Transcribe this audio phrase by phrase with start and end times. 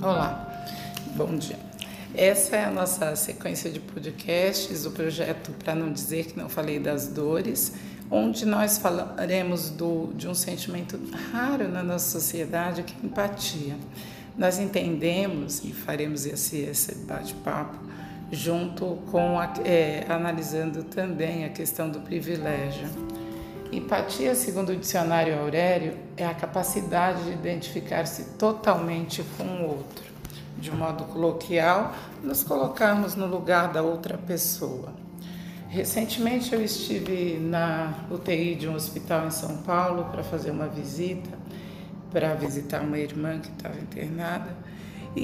[0.00, 0.64] Olá,
[1.16, 1.58] bom dia.
[2.14, 6.78] Essa é a nossa sequência de podcasts, o projeto Para Não Dizer Que Não Falei
[6.78, 7.72] das Dores,
[8.08, 11.00] onde nós falaremos do, de um sentimento
[11.32, 13.74] raro na nossa sociedade, que é empatia.
[14.36, 17.76] Nós entendemos e faremos esse, esse bate-papo
[18.30, 22.86] junto com a, é, analisando também a questão do privilégio.
[23.70, 30.08] Empatia, segundo o dicionário Aurélio, é a capacidade de identificar-se totalmente com o outro.
[30.56, 34.92] De modo coloquial, nos colocarmos no lugar da outra pessoa.
[35.68, 41.30] Recentemente eu estive na UTI de um hospital em São Paulo para fazer uma visita,
[42.10, 44.56] para visitar uma irmã que estava internada.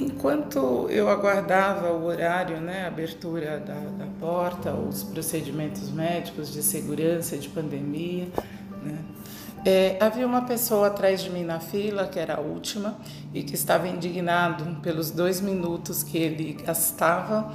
[0.01, 6.61] Enquanto eu aguardava o horário, né, a abertura da, da porta, os procedimentos médicos de
[6.61, 8.27] segurança de pandemia,
[8.83, 8.99] né,
[9.65, 12.97] é, havia uma pessoa atrás de mim na fila, que era a última,
[13.33, 17.51] e que estava indignado pelos dois minutos que ele gastava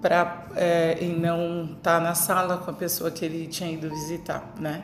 [0.00, 3.90] para é, em não estar tá na sala com a pessoa que ele tinha ido
[3.90, 4.82] visitar, né?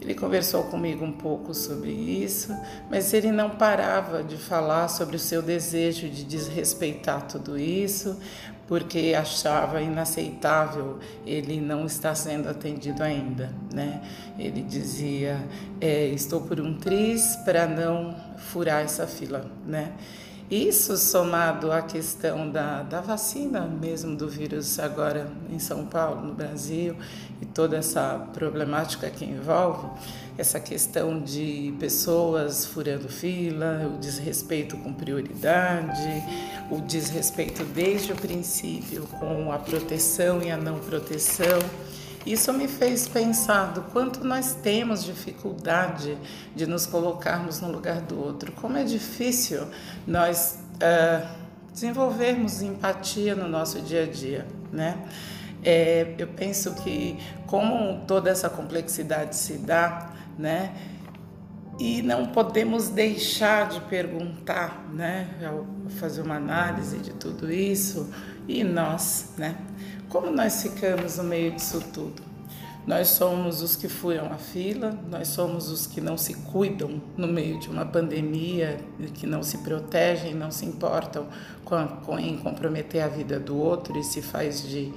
[0.00, 2.54] Ele conversou comigo um pouco sobre isso,
[2.90, 8.18] mas ele não parava de falar sobre o seu desejo de desrespeitar tudo isso,
[8.66, 14.02] porque achava inaceitável ele não estar sendo atendido ainda, né?
[14.38, 15.38] Ele dizia:
[15.80, 19.92] é, "Estou por um triz para não furar essa fila", né?
[20.54, 26.32] Isso somado à questão da, da vacina mesmo do vírus agora em São Paulo, no
[26.32, 26.94] Brasil,
[27.42, 29.88] e toda essa problemática que envolve,
[30.38, 36.22] essa questão de pessoas furando fila, o desrespeito com prioridade,
[36.70, 41.58] o desrespeito desde o princípio com a proteção e a não proteção.
[42.26, 46.16] Isso me fez pensar do quanto nós temos dificuldade
[46.56, 49.66] de nos colocarmos no lugar do outro, como é difícil
[50.06, 51.26] nós uh,
[51.70, 54.96] desenvolvermos empatia no nosso dia a dia, né?
[55.62, 60.74] É, eu penso que como toda essa complexidade se dá, né?
[61.78, 65.28] E não podemos deixar de perguntar, né?
[65.44, 65.66] Ao
[65.98, 68.10] fazer uma análise de tudo isso,
[68.46, 69.56] e nós, né?
[70.14, 72.22] Como nós ficamos no meio disso tudo?
[72.86, 77.26] Nós somos os que furam a fila, nós somos os que não se cuidam no
[77.26, 78.78] meio de uma pandemia,
[79.14, 81.26] que não se protegem, não se importam
[81.64, 84.92] com, com em comprometer a vida do outro e se faz de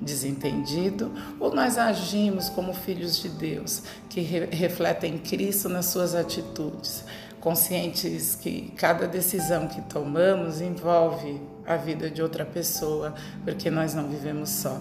[0.00, 7.04] desentendido, ou nós agimos como filhos de Deus, que re refletem Cristo nas suas atitudes,
[7.38, 14.08] conscientes que cada decisão que tomamos envolve a vida de outra pessoa, porque nós não
[14.08, 14.78] vivemos só.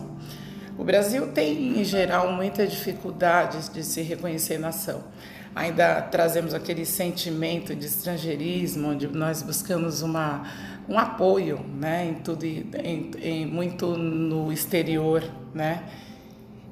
[0.77, 5.03] O Brasil tem, em geral, muita dificuldade de se reconhecer nação.
[5.55, 10.43] Ainda trazemos aquele sentimento de estrangeirismo, onde nós buscamos uma,
[10.89, 15.23] um apoio né, em tudo, em, em, muito no exterior.
[15.53, 15.81] Né?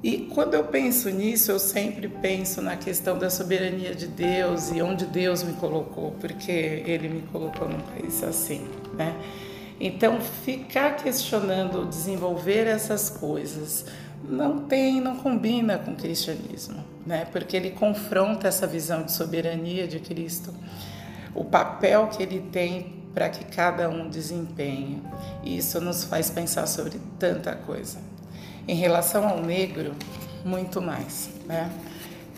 [0.03, 4.81] E quando eu penso nisso, eu sempre penso na questão da soberania de Deus e
[4.81, 8.68] onde Deus me colocou, porque Ele me colocou num país assim.
[8.97, 9.16] Né?
[9.85, 13.85] Então, ficar questionando, desenvolver essas coisas
[14.23, 17.27] não tem, não combina com o cristianismo, né?
[17.29, 20.53] Porque ele confronta essa visão de soberania de Cristo,
[21.35, 25.03] o papel que ele tem para que cada um desempenhe.
[25.44, 28.00] E isso nos faz pensar sobre tanta coisa.
[28.65, 29.94] Em relação ao negro,
[30.45, 31.69] muito mais, né?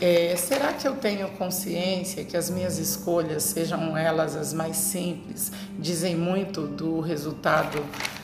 [0.02, 5.54] É, será que eu tenho consciência que as minhas escolhas, sejam elas as mais simples,
[5.80, 7.82] dizem muito do resultado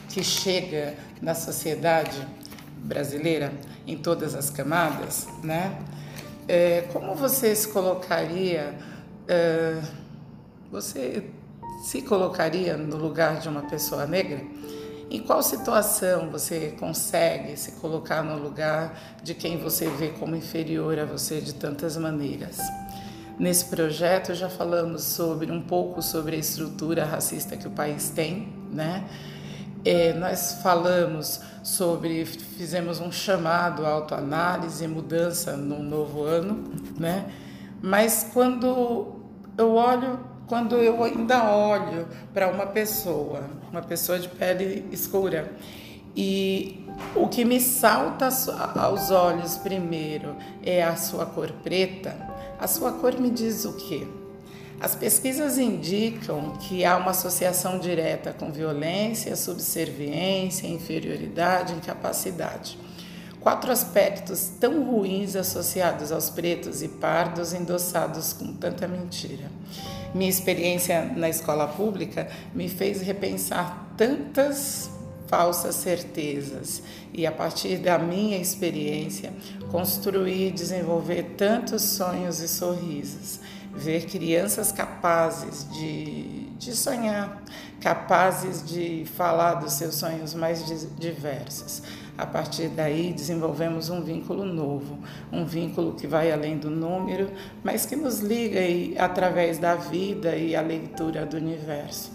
[0.09, 2.27] que chega na sociedade
[2.83, 3.53] brasileira
[3.87, 5.77] em todas as camadas, né?
[6.45, 8.75] É, como você se colocaria?
[9.27, 9.81] É,
[10.69, 11.23] você
[11.85, 14.41] se colocaria no lugar de uma pessoa negra?
[15.11, 20.97] Em qual situação você consegue se colocar no lugar de quem você vê como inferior
[20.97, 22.59] a você de tantas maneiras?
[23.37, 28.53] Nesse projeto já falamos sobre um pouco sobre a estrutura racista que o país tem,
[28.71, 29.03] né?
[29.83, 37.29] É, nós falamos sobre, fizemos um chamado autoanálise e mudança no novo ano, né?
[37.81, 39.19] Mas quando
[39.57, 40.21] eu olho
[40.51, 45.49] quando eu ainda olho para uma pessoa, uma pessoa de pele escura,
[46.13, 48.27] e o que me salta
[48.75, 52.17] aos olhos primeiro é a sua cor preta,
[52.59, 54.05] a sua cor me diz o quê?
[54.81, 62.77] As pesquisas indicam que há uma associação direta com violência, subserviência, inferioridade, incapacidade.
[63.39, 69.49] Quatro aspectos tão ruins associados aos pretos e pardos endossados com tanta mentira.
[70.13, 74.89] Minha experiência na escola pública me fez repensar tantas
[75.27, 79.31] falsas certezas e a partir da minha experiência
[79.71, 83.39] construir e desenvolver tantos sonhos e sorrisos,
[83.73, 87.41] ver crianças capazes de, de sonhar,
[87.79, 90.65] capazes de falar dos seus sonhos mais
[90.99, 91.81] diversos.
[92.21, 94.99] A partir daí, desenvolvemos um vínculo novo,
[95.31, 97.31] um vínculo que vai além do número,
[97.63, 102.11] mas que nos liga e, através da vida e a leitura do universo.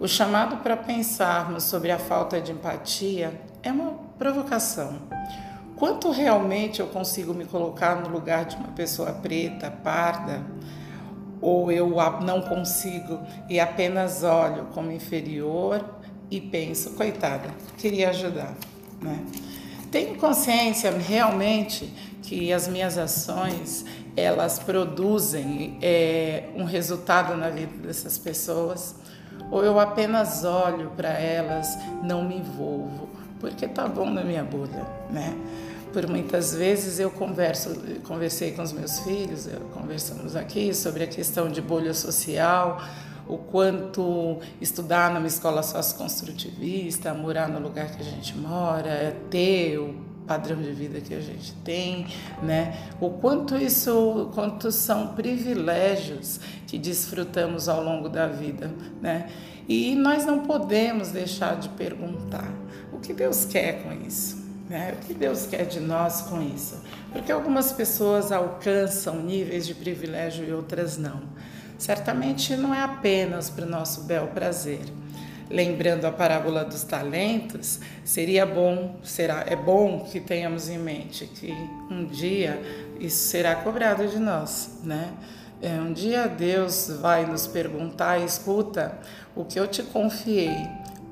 [0.00, 4.98] O chamado para pensarmos sobre a falta de empatia é uma provocação.
[5.76, 10.44] Quanto realmente eu consigo me colocar no lugar de uma pessoa preta, parda,
[11.40, 11.94] ou eu
[12.24, 15.84] não consigo e apenas olho como inferior
[16.28, 18.52] e penso, coitada, queria ajudar,
[19.00, 19.18] né?
[19.90, 21.92] Tenho consciência realmente
[22.22, 23.84] que as minhas ações
[24.14, 28.94] elas produzem é, um resultado na vida dessas pessoas
[29.50, 33.08] ou eu apenas olho para elas, não me envolvo,
[33.40, 35.34] porque tá bom na minha bolha, né?
[35.92, 37.74] Por muitas vezes eu converso,
[38.06, 42.82] conversei com os meus filhos, conversamos aqui sobre a questão de bolha social,
[43.28, 49.78] o quanto estudar numa escola socioconstrutivista, morar no lugar que a gente mora, é ter
[49.78, 49.94] o
[50.26, 52.06] padrão de vida que a gente tem,
[52.42, 52.90] né?
[53.00, 58.70] O quanto isso, quanto são privilégios que desfrutamos ao longo da vida,
[59.00, 59.30] né?
[59.68, 62.50] E nós não podemos deixar de perguntar
[62.92, 64.48] o que Deus quer com isso.
[64.68, 64.94] Né?
[64.94, 66.82] O que Deus quer de nós com isso?
[67.10, 71.22] Porque algumas pessoas alcançam níveis de privilégio e outras não.
[71.78, 74.80] Certamente não é apenas para o nosso bel prazer
[75.50, 81.52] lembrando a parábola dos talentos, seria bom, será, é bom que tenhamos em mente que
[81.90, 82.60] um dia
[83.00, 85.12] isso será cobrado de nós, né?
[85.60, 88.96] É, um dia Deus vai nos perguntar, escuta,
[89.34, 90.68] o que eu te confiei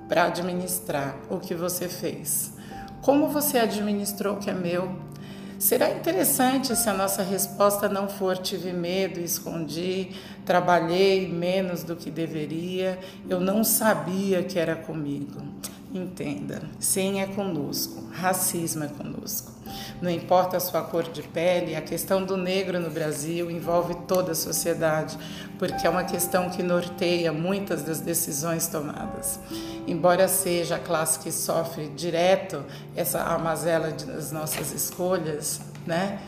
[0.09, 2.53] para administrar, o que você fez?
[3.03, 4.97] Como você administrou o que é meu?
[5.59, 10.11] Será interessante se a nossa resposta não for tive medo, escondi,
[10.45, 12.99] trabalhei menos do que deveria,
[13.29, 15.41] eu não sabia que era comigo.
[15.97, 19.51] Entenda, sim é conosco, racismo é conosco.
[20.03, 24.33] Não importa a sua cor de pele, a questão do negro no Brasil envolve toda
[24.33, 25.17] a sociedade,
[25.59, 29.41] porque é uma questão que norteia muitas das decisões tomadas.
[29.87, 32.63] Embora seja a classe que sofre direto
[32.95, 36.19] essa amazela das nossas escolhas, né?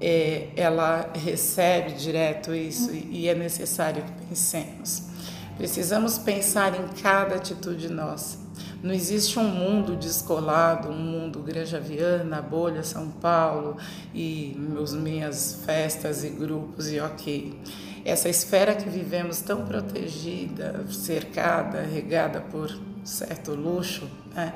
[0.00, 5.04] É, ela recebe direto isso e é necessário que pensemos.
[5.56, 8.43] Precisamos pensar em cada atitude nossa
[8.84, 13.78] não existe um mundo descolado, um mundo Granja Viana, Bolha, São Paulo
[14.12, 17.58] e meus, minhas festas e grupos e ok.
[18.04, 24.52] Essa esfera que vivemos tão protegida, cercada, regada por certo luxo, né?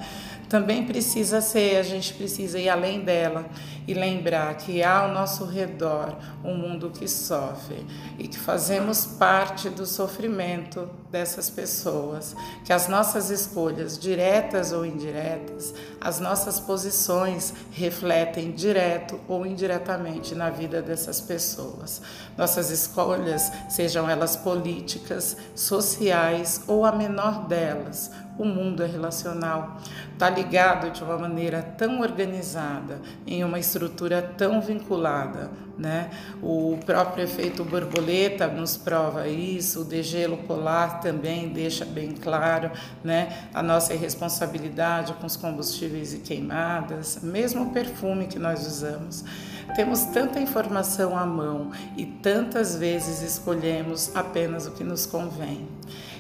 [0.47, 3.47] também precisa ser, a gente precisa ir além dela
[3.87, 7.87] e lembrar que há ao nosso redor um mundo que sofre
[8.19, 15.75] e que fazemos parte do sofrimento dessas pessoas, que as nossas escolhas, diretas ou indiretas,
[16.01, 22.03] as nossas posições refletem direto ou indiretamente na vida dessas pessoas.
[22.37, 29.79] Nossas escolhas, sejam elas políticas, sociais ou a menor delas, o mundo é relacional,
[30.13, 35.51] está ligado de uma maneira tão organizada, em uma estrutura tão vinculada.
[35.79, 36.11] Né?
[36.43, 42.73] O próprio efeito borboleta nos prova isso, o degelo polar também deixa bem claro
[43.05, 43.49] né?
[43.55, 49.25] a nossa irresponsabilidade com os combustíveis e queimadas, mesmo o perfume que nós usamos.
[49.77, 55.69] Temos tanta informação à mão e tantas vezes escolhemos apenas o que nos convém.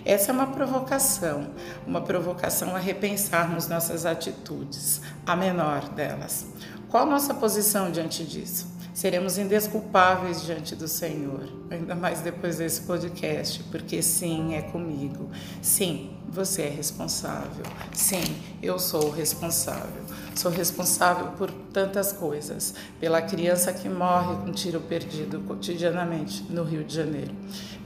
[0.04, 1.50] Essa é uma provocação,
[1.86, 6.46] uma provocação a repensarmos nossas atitudes, a menor delas.
[6.88, 8.77] Qual nossa posição diante disso?
[8.98, 15.30] Seremos indesculpáveis diante do Senhor, ainda mais depois desse podcast, porque sim, é comigo.
[15.62, 17.64] Sim, você é responsável.
[17.92, 18.24] Sim,
[18.60, 20.02] eu sou responsável.
[20.34, 22.74] Sou responsável por tantas coisas.
[22.98, 27.32] Pela criança que morre com tiro perdido cotidianamente no Rio de Janeiro.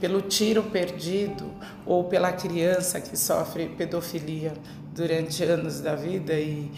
[0.01, 1.45] Pelo tiro perdido
[1.85, 4.55] ou pela criança que sofre pedofilia
[4.95, 6.71] durante anos da vida e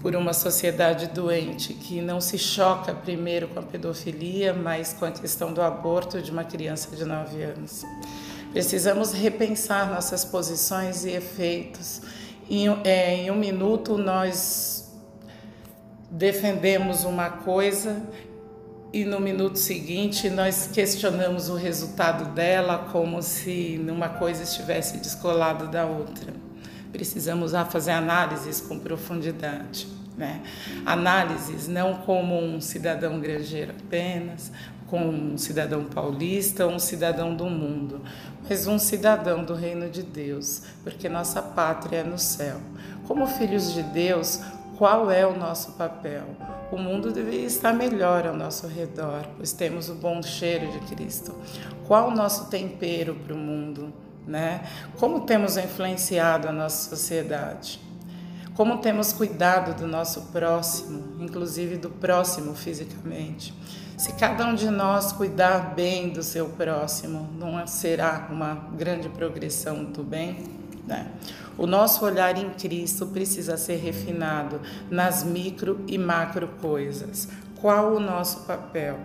[0.00, 5.10] por uma sociedade doente que não se choca primeiro com a pedofilia, mas com a
[5.10, 7.84] questão do aborto de uma criança de 9 anos.
[8.52, 12.02] Precisamos repensar nossas posições e efeitos
[12.50, 14.90] em, é, em um minuto, nós
[16.10, 18.02] defendemos uma coisa
[18.92, 25.66] e no minuto seguinte nós questionamos o resultado dela como se numa coisa estivesse descolada
[25.66, 26.34] da outra.
[26.92, 29.86] Precisamos fazer análises com profundidade.
[30.16, 30.42] Né?
[30.84, 34.52] Análises não como um cidadão granjeiro apenas,
[34.90, 38.02] como um cidadão paulista ou um cidadão do mundo,
[38.46, 42.56] mas um cidadão do reino de Deus, porque nossa pátria é no céu.
[43.06, 44.40] Como filhos de Deus,
[44.76, 46.24] qual é o nosso papel?
[46.72, 51.34] O mundo deveria estar melhor ao nosso redor, pois temos o bom cheiro de Cristo.
[51.86, 53.92] Qual o nosso tempero para o mundo?
[54.26, 54.62] Né?
[54.98, 57.80] Como temos influenciado a nossa sociedade?
[58.54, 63.54] Como temos cuidado do nosso próximo, inclusive do próximo fisicamente?
[63.96, 69.84] Se cada um de nós cuidar bem do seu próximo, não será uma grande progressão
[69.84, 70.44] do bem?
[70.86, 71.10] Né?
[71.56, 74.60] O nosso olhar em Cristo precisa ser refinado
[74.90, 77.28] nas micro e macro coisas.
[77.60, 78.98] Qual o nosso papel?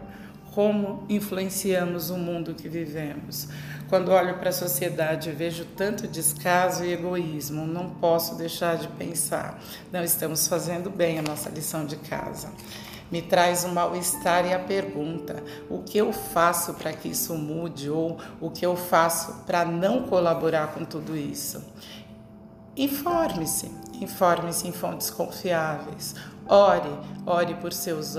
[0.53, 3.49] Como influenciamos o mundo que vivemos?
[3.87, 8.87] Quando olho para a sociedade e vejo tanto descaso e egoísmo, não posso deixar de
[8.87, 9.61] pensar:
[9.91, 12.49] não estamos fazendo bem a nossa lição de casa.
[13.11, 17.89] Me traz um mal-estar e a pergunta: o que eu faço para que isso mude
[17.89, 21.63] ou o que eu faço para não colaborar com tudo isso?
[22.75, 26.15] Informe-se, informe-se em fontes confiáveis.
[26.47, 26.89] Ore,
[27.25, 28.17] ore por seus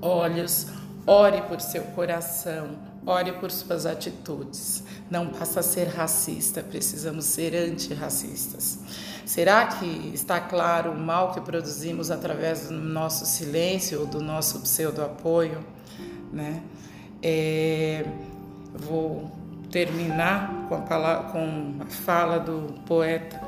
[0.00, 0.66] olhos,
[1.06, 4.84] ore por seu coração, ore por suas atitudes.
[5.10, 8.78] Não passa a ser racista, precisamos ser antirracistas.
[9.24, 14.60] Será que está claro o mal que produzimos através do nosso silêncio ou do nosso
[14.60, 15.64] pseudo-apoio?
[16.30, 16.62] Né?
[17.22, 18.04] É,
[18.74, 19.30] vou
[19.70, 23.40] terminar com a, palavra, com a fala do poeta: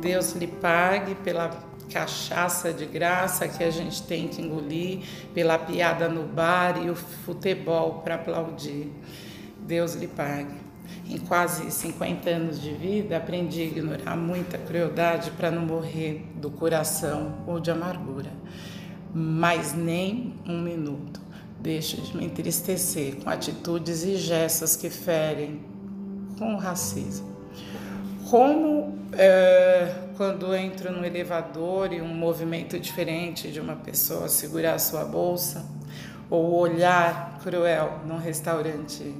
[0.00, 1.50] Deus lhe pague pela
[1.90, 5.00] cachaça de graça que a gente tem que engolir,
[5.34, 8.90] pela piada no bar e o futebol para aplaudir.
[9.58, 10.60] Deus lhe pague.
[11.08, 16.50] Em quase 50 anos de vida, aprendi a ignorar muita crueldade para não morrer do
[16.50, 18.30] coração ou de amargura.
[19.14, 21.22] Mas nem um minuto
[21.62, 25.60] Deixe de me entristecer com atitudes e gestos que ferem
[26.36, 27.31] com o racismo.
[28.30, 35.04] Como é, quando entro no elevador e um movimento diferente de uma pessoa segurar sua
[35.04, 35.64] bolsa,
[36.30, 39.14] ou olhar cruel num restaurante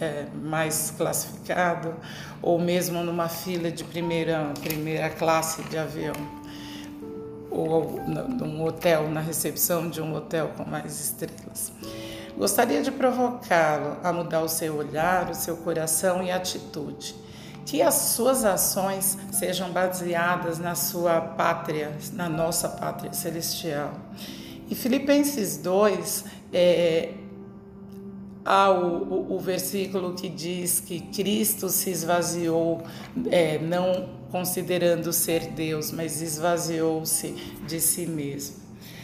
[0.00, 1.94] é, mais classificado,
[2.42, 6.14] ou mesmo numa fila de primeira, primeira classe de avião
[7.50, 11.72] ou num hotel, na recepção de um hotel com mais estrelas.
[12.36, 17.14] Gostaria de provocá-lo a mudar o seu olhar, o seu coração e atitude.
[17.68, 23.92] Que as suas ações sejam baseadas na sua pátria, na nossa pátria celestial.
[24.70, 27.12] E Filipenses 2 é,
[28.42, 32.82] há o, o, o, versículo que diz que Cristo se esvaziou,
[33.30, 37.34] é, não considerando ser Deus, mas esvaziou-se
[37.66, 38.56] de si mesmo.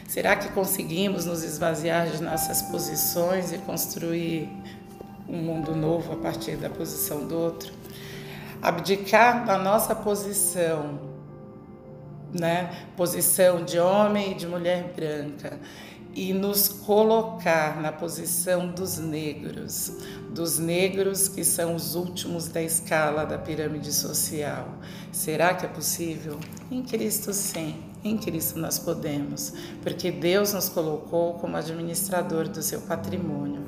[0.09, 4.49] Será que conseguimos nos esvaziar de nossas posições e construir
[5.28, 7.85] um mundo novo a partir da posição do outro?
[8.64, 10.99] Abdicar da nossa posição,
[12.33, 12.88] né?
[12.97, 15.61] Posição de homem e de mulher branca
[16.14, 19.92] e nos colocar na posição dos negros,
[20.30, 24.68] dos negros que são os últimos da escala da pirâmide social.
[25.12, 26.38] Será que é possível?
[26.71, 27.83] Em Cristo, sim.
[28.04, 33.62] Em Cristo nós podemos, porque Deus nos colocou como administrador do seu patrimônio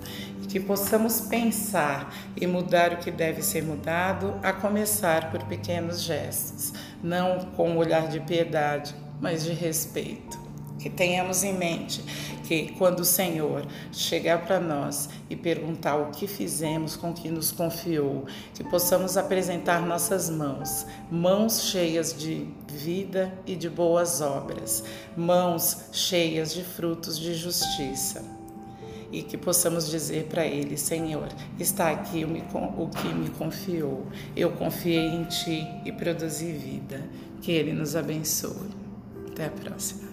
[0.57, 6.73] que possamos pensar e mudar o que deve ser mudado, a começar por pequenos gestos,
[7.03, 10.41] não com um olhar de piedade, mas de respeito.
[10.79, 12.03] Que tenhamos em mente
[12.49, 17.29] que quando o Senhor chegar para nós e perguntar o que fizemos com o que
[17.29, 24.83] nos confiou, que possamos apresentar nossas mãos, mãos cheias de vida e de boas obras,
[25.15, 28.36] mãos cheias de frutos de justiça.
[29.13, 34.07] E que possamos dizer para Ele: Senhor, está aqui o que me confiou.
[34.37, 37.03] Eu confiei em Ti e produzi vida.
[37.41, 38.71] Que Ele nos abençoe.
[39.29, 40.07] Até a próxima.